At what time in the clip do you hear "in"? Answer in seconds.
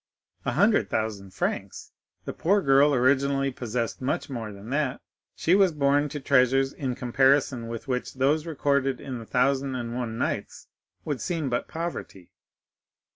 6.73-6.95, 8.99-9.19